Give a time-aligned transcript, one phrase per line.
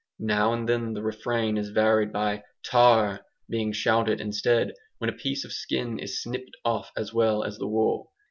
[0.17, 5.45] Now and then the "refrain" is varied by "Tar!" being shouted instead, when a piece
[5.45, 8.11] of skin is snipped off as well as the wool.